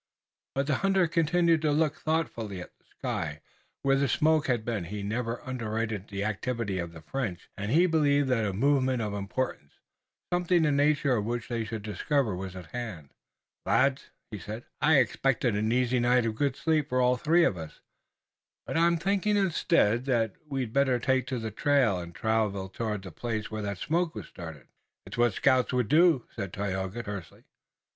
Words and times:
But 0.55 0.65
the 0.65 0.77
hunter 0.77 1.07
continued 1.07 1.61
to 1.61 1.69
look 1.71 1.95
thoughtfully 1.97 2.59
at 2.59 2.75
the 2.79 2.85
sky, 2.97 3.39
where 3.83 3.97
the 3.97 4.07
smoke 4.09 4.47
had 4.47 4.65
been. 4.65 4.85
He 4.85 5.03
never 5.03 5.43
underrated 5.45 6.07
the 6.07 6.23
activity 6.23 6.79
of 6.79 6.91
the 6.91 7.03
French, 7.03 7.51
and 7.55 7.71
he 7.71 7.85
believed 7.85 8.27
that 8.29 8.43
a 8.47 8.51
movement 8.51 9.03
of 9.03 9.13
importance, 9.13 9.73
something 10.33 10.63
the 10.63 10.71
nature 10.71 11.15
of 11.17 11.25
which 11.25 11.49
they 11.49 11.63
should 11.63 11.83
discover 11.83 12.35
was 12.35 12.55
at 12.55 12.71
hand. 12.71 13.11
"Lads," 13.63 14.09
he 14.31 14.39
said, 14.39 14.65
"I 14.81 14.95
expected 14.97 15.55
an 15.55 15.71
easy 15.71 15.99
night 15.99 16.25
of 16.25 16.33
good 16.33 16.55
sleep 16.55 16.89
for 16.89 16.99
all 16.99 17.15
three 17.15 17.43
of 17.43 17.55
us, 17.55 17.79
but 18.65 18.75
I'm 18.75 18.97
thinking 18.97 19.37
instead 19.37 20.05
that 20.05 20.33
we'd 20.49 20.73
better 20.73 20.97
take 20.97 21.27
to 21.27 21.37
the 21.37 21.51
trail, 21.51 21.99
and 21.99 22.15
travel 22.15 22.69
toward 22.69 23.03
the 23.03 23.11
place 23.11 23.51
where 23.51 23.61
that 23.61 23.77
smoke 23.77 24.15
was 24.15 24.25
started." 24.25 24.65
"It's 25.05 25.19
what 25.19 25.33
scouts 25.33 25.71
would 25.71 25.89
do," 25.89 26.25
said 26.35 26.53
Tayoga 26.53 27.03
tersely. 27.03 27.43